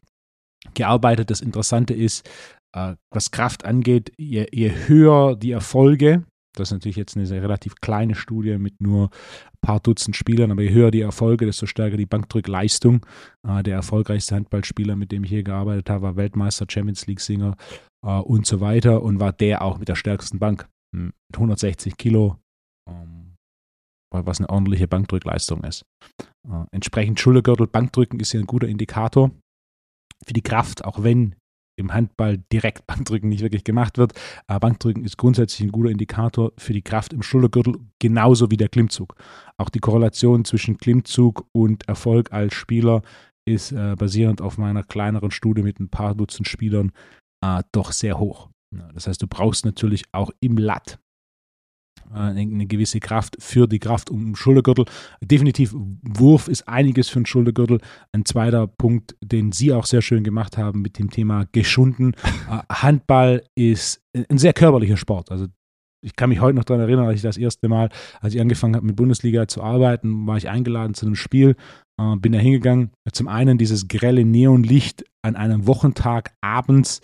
[0.74, 1.30] gearbeitet.
[1.30, 2.30] Das Interessante ist,
[2.74, 6.24] äh, was Kraft angeht, je, je, höher die Erfolge,
[6.56, 10.64] das ist natürlich jetzt eine relativ kleine Studie mit nur ein paar Dutzend Spielern, aber
[10.64, 13.06] je höher die Erfolge, desto stärker die Bankdrückleistung.
[13.48, 17.56] Äh, der erfolgreichste Handballspieler, mit dem ich hier gearbeitet habe, war Weltmeister, Champions League-Singer
[18.06, 20.68] äh, und so weiter und war der auch mit der stärksten Bank.
[20.96, 22.38] Hm, mit 160 Kilo,
[22.90, 23.36] ähm,
[24.12, 25.86] was eine ordentliche Bankdrückleistung ist.
[26.50, 29.32] Äh, entsprechend Schultergürtel, Bankdrücken ist hier ein guter Indikator
[30.26, 31.36] für die Kraft, auch wenn
[31.78, 34.14] im Handball direkt Bankdrücken nicht wirklich gemacht wird.
[34.48, 38.70] Aber Bankdrücken ist grundsätzlich ein guter Indikator für die Kraft im Schultergürtel, genauso wie der
[38.70, 39.16] Klimmzug.
[39.58, 43.02] Auch die Korrelation zwischen Klimmzug und Erfolg als Spieler
[43.46, 46.92] ist äh, basierend auf meiner kleineren Studie mit ein paar Dutzend Spielern
[47.42, 48.50] äh, doch sehr hoch.
[48.94, 51.07] Das heißt, du brauchst natürlich auch im Latt äh,
[52.18, 54.86] eine gewisse Kraft für die Kraft um den Schultergürtel.
[55.22, 57.80] Definitiv, Wurf ist einiges für den Schultergürtel.
[58.12, 62.14] Ein zweiter Punkt, den Sie auch sehr schön gemacht haben mit dem Thema geschunden.
[62.48, 65.32] Äh, Handball ist ein sehr körperlicher Sport.
[65.32, 65.48] Also
[66.02, 67.90] ich kann mich heute noch daran erinnern, als ich das erste Mal,
[68.22, 71.56] als ich angefangen habe mit Bundesliga zu arbeiten, war ich eingeladen zu einem Spiel,
[72.00, 72.92] äh, bin da hingegangen.
[73.12, 77.02] Zum einen dieses grelle Neonlicht an einem Wochentag abends.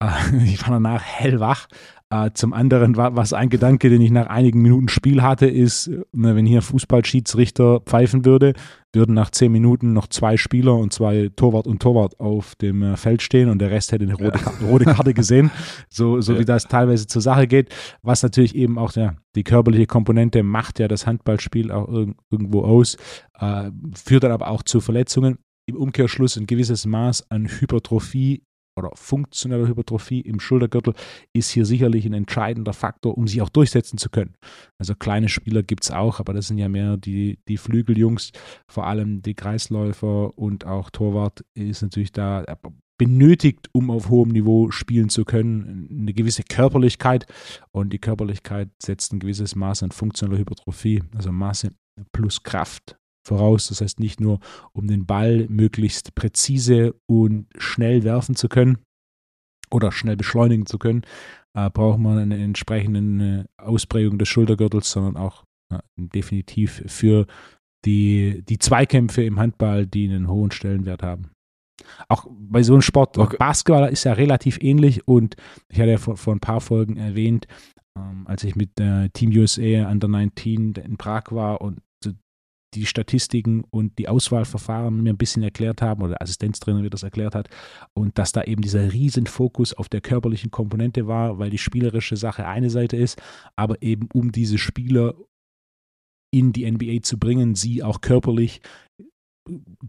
[0.44, 1.68] ich war danach hellwach,
[2.08, 5.88] äh, zum anderen war was ein Gedanke, den ich nach einigen Minuten Spiel hatte, ist,
[6.12, 8.52] ne, wenn hier Fußballschiedsrichter pfeifen würde,
[8.92, 12.96] würden nach zehn Minuten noch zwei Spieler und zwei Torwart und Torwart auf dem äh,
[12.96, 14.66] Feld stehen und der Rest hätte eine rote, ja.
[14.68, 15.50] rote Karte gesehen,
[15.88, 16.38] so, so ja.
[16.38, 17.74] wie das teilweise zur Sache geht.
[18.02, 22.62] Was natürlich eben auch ja, die körperliche Komponente macht ja das Handballspiel auch irg irgendwo
[22.62, 22.96] aus,
[23.40, 25.38] äh, führt dann aber auch zu Verletzungen.
[25.68, 28.44] Im Umkehrschluss ein gewisses Maß an Hypertrophie
[28.76, 30.94] oder funktionelle Hypertrophie im Schultergürtel
[31.32, 34.34] ist hier sicherlich ein entscheidender Faktor, um sich auch durchsetzen zu können.
[34.78, 38.32] Also kleine Spieler gibt es auch, aber das sind ja mehr die, die Flügeljungs,
[38.68, 42.44] vor allem die Kreisläufer und auch Torwart ist natürlich da
[42.98, 47.26] benötigt, um auf hohem Niveau spielen zu können, eine gewisse Körperlichkeit.
[47.70, 51.72] Und die Körperlichkeit setzt ein gewisses Maß an funktioneller Hypertrophie, also Masse
[52.12, 53.68] plus Kraft voraus.
[53.68, 54.40] Das heißt nicht nur,
[54.72, 58.78] um den Ball möglichst präzise und schnell werfen zu können
[59.70, 61.02] oder schnell beschleunigen zu können,
[61.54, 67.26] äh, braucht man eine entsprechende Ausprägung des Schultergürtels, sondern auch äh, definitiv für
[67.84, 71.30] die, die Zweikämpfe im Handball, die einen hohen Stellenwert haben.
[72.08, 73.36] Auch bei so einem Sport, okay.
[73.38, 75.36] Basketball ist ja relativ ähnlich und
[75.68, 77.46] ich hatte ja vor, vor ein paar Folgen erwähnt,
[77.96, 81.80] ähm, als ich mit äh, Team USA Under 19 in Prag war und
[82.74, 87.02] die Statistiken und die Auswahlverfahren mir ein bisschen erklärt haben oder der Assistenztrainer mir das
[87.02, 87.48] erklärt hat
[87.94, 92.46] und dass da eben dieser Riesenfokus auf der körperlichen Komponente war, weil die spielerische Sache
[92.46, 93.20] eine Seite ist,
[93.56, 95.14] aber eben um diese Spieler
[96.34, 98.60] in die NBA zu bringen, sie auch körperlich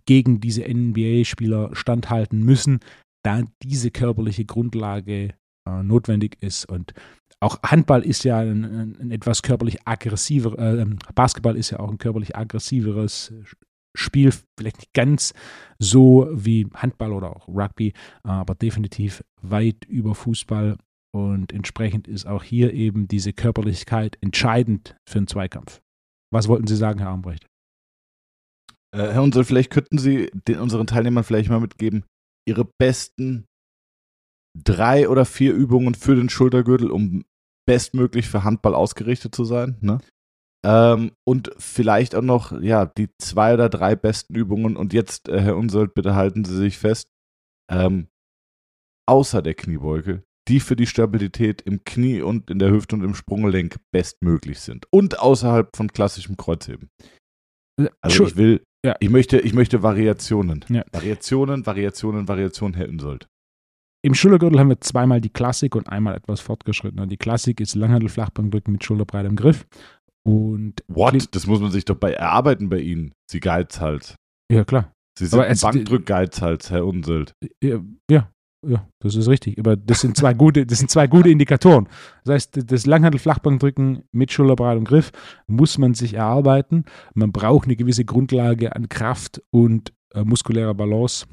[0.06, 2.80] gegen diese NBA-Spieler standhalten müssen,
[3.24, 5.34] da diese körperliche Grundlage
[5.68, 6.70] äh, notwendig ist.
[6.70, 6.94] Und
[7.39, 11.91] auch Handball ist ja ein, ein etwas körperlich aggressiver, äh, ähm, Basketball ist ja auch
[11.91, 13.34] ein körperlich aggressiveres
[13.95, 15.34] Spiel, vielleicht nicht ganz
[15.80, 20.78] so wie Handball oder auch Rugby, aber definitiv weit über Fußball
[21.15, 25.82] und entsprechend ist auch hier eben diese Körperlichkeit entscheidend für einen Zweikampf.
[26.32, 27.47] Was wollten Sie sagen, Herr Armbrecht?
[28.95, 32.04] Äh, Herr Unsel, vielleicht könnten Sie den, unseren Teilnehmern vielleicht mal mitgeben,
[32.47, 33.45] Ihre besten
[34.63, 37.23] drei oder vier Übungen für den Schultergürtel, um
[37.67, 39.77] bestmöglich für Handball ausgerichtet zu sein.
[39.82, 39.99] Ne?
[40.65, 44.75] Ähm, und vielleicht auch noch, ja, die zwei oder drei besten Übungen.
[44.75, 47.12] Und jetzt, äh, Herr Unsold, bitte halten Sie sich fest.
[47.71, 48.08] Ähm,
[49.08, 53.13] außer der Kniebeuge, die für die Stabilität im Knie und in der Hüfte und im
[53.13, 54.88] Sprunggelenk bestmöglich sind.
[54.89, 56.89] Und außerhalb von klassischem Kreuzheben.
[58.01, 58.95] Also ich will, ja.
[58.99, 60.65] ich möchte, ich möchte Variationen.
[60.69, 60.84] Ja.
[60.91, 63.27] Variationen, Variationen, Variationen, Herr Unsold.
[64.08, 67.08] Im Schultergürtel haben wir zweimal die Klassik und einmal etwas fortgeschrittener.
[67.08, 69.67] Die Klassik ist Langhandel-Flachbankdrücken mit schulterbreitem Griff.
[70.24, 71.36] Und What?
[71.36, 73.12] Das muss man sich doch bei erarbeiten bei Ihnen.
[73.30, 74.15] Sie Geizhals.
[74.50, 74.93] Ja, klar.
[75.20, 77.34] Sie sind ein Bankdrückgeizhals, Herr Unselt.
[77.62, 78.32] Ja, ja,
[78.65, 79.60] ja, das ist richtig.
[79.60, 81.89] Aber das sind zwei gute, das sind zwei gute Indikatoren.
[82.24, 85.12] Das heißt, das Langhandel-Flachbankdrücken mit Schulterbreit und Griff
[85.48, 86.86] muss man sich erarbeiten.
[87.13, 91.26] Man braucht eine gewisse Grundlage an Kraft und äh, muskulärer Balance,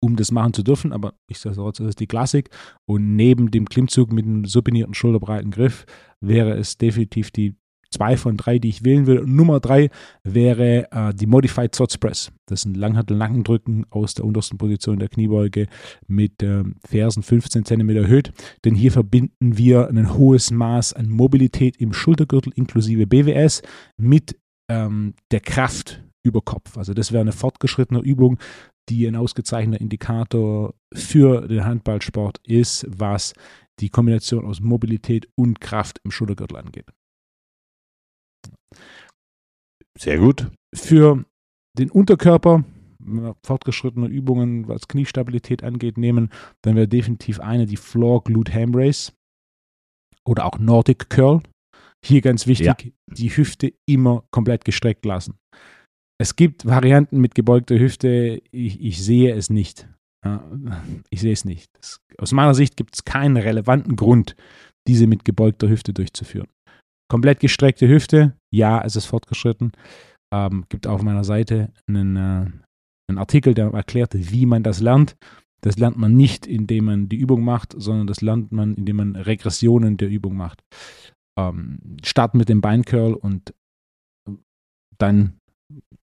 [0.00, 0.92] um das machen zu dürfen.
[0.92, 2.50] Aber ich sage trotzdem, das ist die Klassik.
[2.86, 5.86] Und neben dem Klimmzug mit einem supinierten schulterbreiten Griff
[6.20, 7.54] wäre es definitiv die
[7.90, 9.20] zwei von drei, die ich wählen will.
[9.20, 9.90] Und Nummer drei
[10.22, 12.30] wäre äh, die Modified Thoughts Press.
[12.46, 15.66] Das sind Langhantel-Nackendrücken aus der untersten Position der Kniebeuge
[16.06, 18.32] mit äh, Fersen 15 cm erhöht.
[18.64, 23.62] Denn hier verbinden wir ein hohes Maß an Mobilität im Schultergürtel inklusive BWS
[23.96, 24.38] mit
[24.70, 26.76] ähm, der Kraft über Kopf.
[26.76, 28.38] Also das wäre eine fortgeschrittene Übung,
[28.88, 33.34] die ein ausgezeichneter Indikator für den Handballsport ist, was
[33.80, 36.86] die Kombination aus Mobilität und Kraft im Schultergürtel angeht.
[39.98, 40.50] Sehr gut.
[40.74, 41.24] Für
[41.78, 42.64] den Unterkörper,
[42.98, 46.30] wenn wir fortgeschrittene Übungen, was Kniestabilität angeht, nehmen,
[46.62, 49.12] dann wäre definitiv eine die Floor Glute Ham Race
[50.24, 51.42] oder auch Nordic Curl.
[52.04, 52.76] Hier ganz wichtig, ja.
[53.06, 55.38] die Hüfte immer komplett gestreckt lassen.
[56.20, 59.88] Es gibt Varianten mit gebeugter Hüfte, ich, ich sehe es nicht.
[61.10, 61.70] Ich sehe es nicht.
[62.18, 64.34] Aus meiner Sicht gibt es keinen relevanten Grund,
[64.88, 66.48] diese mit gebeugter Hüfte durchzuführen.
[67.08, 69.72] Komplett gestreckte Hüfte, ja, es ist fortgeschritten.
[70.34, 72.50] Ähm, gibt auf meiner Seite einen, äh,
[73.08, 75.16] einen Artikel, der erklärt, wie man das lernt.
[75.62, 79.16] Das lernt man nicht, indem man die Übung macht, sondern das lernt man, indem man
[79.16, 80.62] Regressionen der Übung macht.
[81.38, 83.54] Ähm, start mit dem Beincurl und
[84.98, 85.38] dann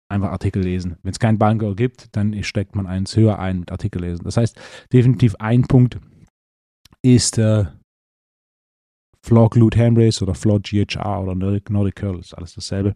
[0.09, 0.97] einfach Artikel lesen.
[1.03, 4.23] Wenn es kein Beincurl gibt, dann steckt man eins höher ein mit Artikel lesen.
[4.23, 4.59] Das heißt,
[4.91, 5.99] definitiv ein Punkt
[7.01, 7.65] ist äh,
[9.23, 12.95] Floor Glute Ham Race oder Floor GHR oder Nordic, Nordic Curl, ist alles dasselbe.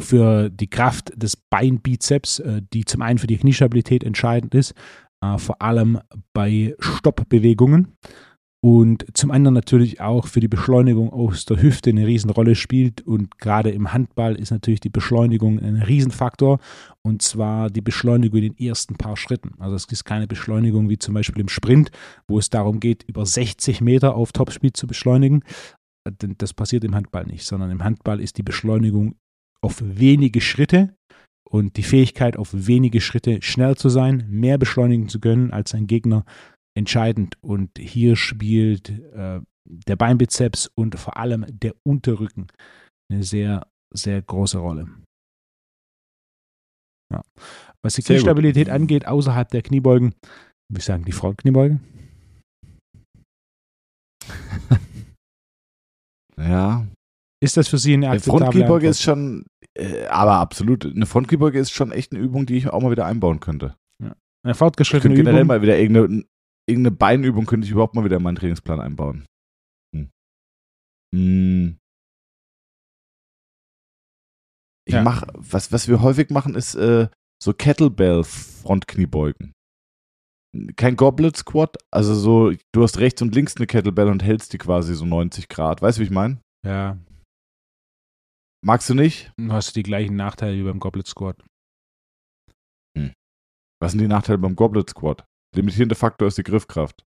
[0.00, 4.74] Für die Kraft des Beinbizeps, äh, die zum einen für die Kniestabilität entscheidend ist,
[5.22, 6.00] äh, vor allem
[6.34, 7.96] bei Stoppbewegungen
[8.60, 13.02] und zum anderen natürlich auch für die Beschleunigung aus der Hüfte eine Riesenrolle spielt.
[13.02, 16.58] Und gerade im Handball ist natürlich die Beschleunigung ein Riesenfaktor.
[17.02, 19.52] Und zwar die Beschleunigung in den ersten paar Schritten.
[19.60, 21.92] Also es ist keine Beschleunigung wie zum Beispiel im Sprint,
[22.26, 25.44] wo es darum geht, über 60 Meter auf Topspeed zu beschleunigen.
[26.18, 29.14] Das passiert im Handball nicht, sondern im Handball ist die Beschleunigung
[29.60, 30.94] auf wenige Schritte
[31.48, 35.86] und die Fähigkeit, auf wenige Schritte schnell zu sein, mehr beschleunigen zu können als ein
[35.86, 36.24] Gegner,
[36.78, 37.36] entscheidend.
[37.42, 42.46] Und hier spielt äh, der Beinbizeps und vor allem der Unterrücken
[43.10, 44.88] eine sehr, sehr große Rolle.
[47.12, 47.22] Ja.
[47.82, 50.14] Was die Kniestabilität angeht, außerhalb der Kniebeugen,
[50.70, 51.80] würde ich sagen, die Frontkniebeuge.
[56.38, 56.86] ja.
[57.42, 61.70] Ist das für Sie eine akzeptable Frontkniebeuge ist schon, äh, aber absolut, eine Frontkniebeuge ist
[61.70, 63.76] schon echt eine Übung, die ich auch mal wieder einbauen könnte.
[64.02, 64.14] Ja.
[64.44, 65.48] Eine fortgeschrittene ich generell Übung.
[65.48, 66.24] mal wieder irgendeine,
[66.68, 69.26] irgendeine Beinübung könnte ich überhaupt mal wieder in meinen Trainingsplan einbauen.
[69.94, 70.10] Hm.
[71.14, 71.78] Hm.
[74.86, 75.02] Ich ja.
[75.02, 77.08] mache, was, was wir häufig machen, ist äh,
[77.42, 79.52] so Kettlebell-Frontkniebeugen.
[80.76, 84.58] Kein Goblet Squat, also so, du hast rechts und links eine Kettlebell und hältst die
[84.58, 85.82] quasi so 90 Grad.
[85.82, 86.40] Weißt du, wie ich meine?
[86.64, 86.98] Ja.
[88.64, 89.30] Magst du nicht?
[89.36, 91.44] Du hast die gleichen Nachteile wie beim Goblet Squat.
[92.96, 93.12] Hm.
[93.80, 95.24] Was sind die Nachteile beim Goblet Squat?
[95.58, 97.04] Limitierender Faktor ist die Griffkraft.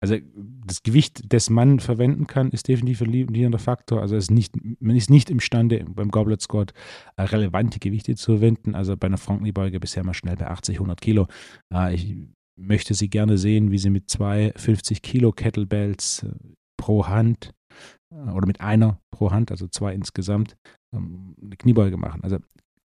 [0.00, 0.18] Also
[0.66, 4.02] das Gewicht, das man verwenden kann, ist definitiv ein limitierender Faktor.
[4.02, 6.74] Also ist nicht, man ist nicht imstande, beim Goblet Squat
[7.16, 8.74] äh, relevante Gewichte zu verwenden.
[8.74, 11.26] Also bei einer Frankenbeuge bisher mal schnell bei 80, 100 Kilo.
[11.72, 12.16] Äh, ich
[12.56, 16.32] möchte sie gerne sehen, wie sie mit zwei 50 Kilo Kettlebells äh,
[16.76, 17.54] pro Hand
[18.10, 20.56] oder mit einer pro Hand, also zwei insgesamt,
[20.94, 22.22] ähm, eine Kniebeuge machen.
[22.22, 22.38] Also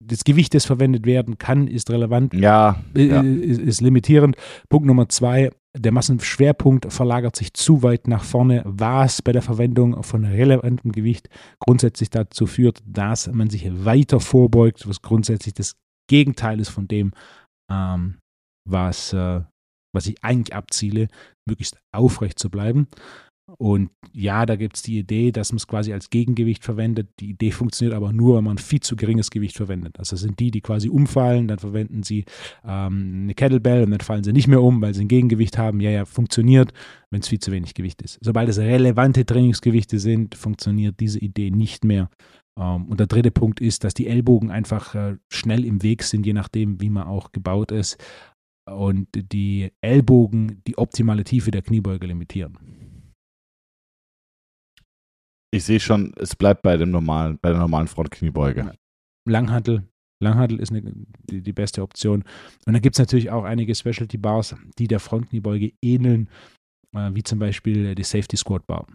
[0.00, 3.20] das Gewicht, das verwendet werden kann, ist relevant, ja, äh, ja.
[3.22, 4.36] Ist, ist, limitierend.
[4.68, 10.02] Punkt Nummer zwei, der Massenschwerpunkt verlagert sich zu weit nach vorne, was bei der Verwendung
[10.02, 11.28] von relevantem Gewicht
[11.58, 15.76] grundsätzlich dazu führt, dass man sich weiter vorbeugt, was grundsätzlich das
[16.08, 17.12] Gegenteil ist von dem,
[17.70, 18.18] ähm,
[18.68, 19.40] was, äh,
[19.94, 21.08] was ich eigentlich abziele,
[21.48, 22.88] möglichst aufrecht zu bleiben.
[23.58, 27.08] Und ja, da gibt es die Idee, dass man es quasi als Gegengewicht verwendet.
[27.20, 29.98] Die Idee funktioniert aber nur, wenn man viel zu geringes Gewicht verwendet.
[29.98, 32.24] Also sind die, die quasi umfallen, dann verwenden sie
[32.64, 35.80] ähm, eine Kettlebell und dann fallen sie nicht mehr um, weil sie ein Gegengewicht haben.
[35.80, 36.72] Ja, ja, funktioniert,
[37.10, 38.18] wenn es viel zu wenig Gewicht ist.
[38.22, 42.08] Sobald es relevante Trainingsgewichte sind, funktioniert diese Idee nicht mehr.
[42.58, 46.24] Ähm, und der dritte Punkt ist, dass die Ellbogen einfach äh, schnell im Weg sind,
[46.24, 48.02] je nachdem, wie man auch gebaut ist.
[48.70, 52.56] Und die Ellbogen die optimale Tiefe der Kniebeuge limitieren.
[55.54, 58.76] Ich sehe schon, es bleibt bei dem normalen, bei der normalen Frontkniebeuge.
[59.24, 59.88] Langhantel.
[60.20, 60.82] Langhantel ist eine,
[61.30, 62.22] die, die, beste Option.
[62.66, 66.28] Und dann gibt es natürlich auch einige Specialty Bars, die der Frontkniebeuge ähneln,
[66.92, 68.88] äh, wie zum Beispiel die Safety Squat Bar.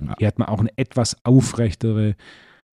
[0.00, 0.16] Ja.
[0.18, 2.16] Hier hat man auch eine etwas aufrechtere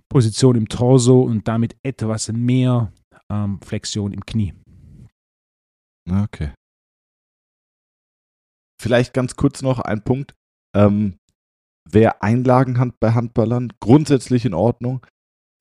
[0.10, 2.92] Position im Torso und damit etwas mehr
[3.30, 4.56] ähm, Flexion im Knie.
[6.10, 6.54] Okay.
[8.82, 10.34] Vielleicht ganz kurz noch ein Punkt.
[10.76, 11.20] Ähm,
[11.89, 15.06] Wer Einlagen hat bei Handballern, grundsätzlich in Ordnung.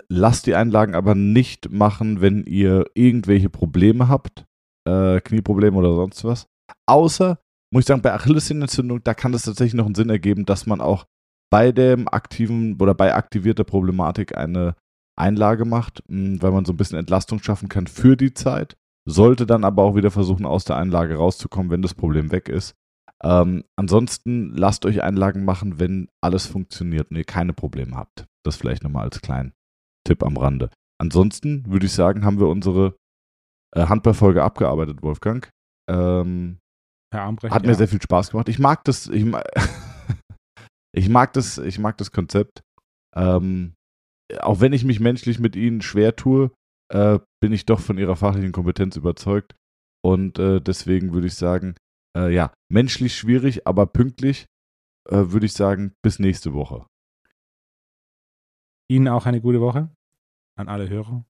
[0.08, 4.44] Lasst die Einlagen aber nicht machen, wenn ihr irgendwelche Probleme habt,
[4.86, 6.46] äh, Knieprobleme oder sonst was.
[6.86, 7.38] Außer,
[7.72, 10.80] muss ich sagen, bei Achillessehnenentzündung, da kann es tatsächlich noch einen Sinn ergeben, dass man
[10.80, 11.06] auch
[11.50, 14.74] bei dem aktiven oder bei aktivierter Problematik eine
[15.18, 18.76] Einlage macht, hm, weil man so ein bisschen Entlastung schaffen kann für die Zeit.
[19.08, 22.74] Sollte dann aber auch wieder versuchen, aus der Einlage rauszukommen, wenn das Problem weg ist.
[23.24, 28.26] Ähm, ansonsten lasst euch Einlagen machen, wenn alles funktioniert und ihr keine Probleme habt.
[28.44, 29.52] Das vielleicht nochmal als kleinen
[30.04, 30.70] Tipp am Rande.
[31.00, 32.96] Ansonsten würde ich sagen, haben wir unsere
[33.74, 35.48] äh, Handballfolge abgearbeitet, Wolfgang.
[35.88, 36.58] Ähm,
[37.12, 37.74] Herr Armbrecht, hat mir ja.
[37.74, 38.48] sehr viel Spaß gemacht.
[38.48, 39.24] Ich mag das, ich,
[40.94, 42.62] ich mag das, ich mag das Konzept.
[43.14, 43.74] Ähm,
[44.40, 46.50] auch wenn ich mich menschlich mit Ihnen schwer tue,
[46.92, 49.54] äh, bin ich doch von Ihrer fachlichen Kompetenz überzeugt.
[50.04, 51.76] Und äh, deswegen würde ich sagen,
[52.16, 54.46] äh, ja, menschlich schwierig, aber pünktlich,
[55.08, 56.86] äh, würde ich sagen, bis nächste Woche.
[58.88, 59.90] Ihnen auch eine gute Woche.
[60.56, 61.24] An alle Hörer.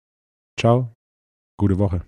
[0.59, 0.93] Ciao.
[1.59, 2.05] Gute Woche.